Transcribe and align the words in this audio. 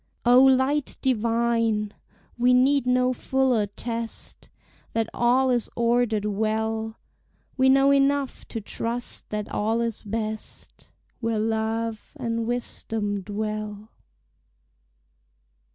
O 0.25 0.43
Light 0.43 0.97
divine! 1.03 1.93
we 2.35 2.55
need 2.55 2.87
no 2.87 3.13
fuller 3.13 3.67
test 3.67 4.49
That 4.93 5.07
all 5.13 5.51
is 5.51 5.69
ordered 5.75 6.25
well; 6.25 6.97
We 7.55 7.69
know 7.69 7.91
enough 7.91 8.47
to 8.47 8.59
trust 8.61 9.29
that 9.29 9.47
all 9.51 9.79
is 9.79 10.01
best 10.01 10.89
Where 11.19 11.37
love 11.37 12.13
and 12.19 12.47
wisdom 12.47 13.21
dwell. 13.21 13.91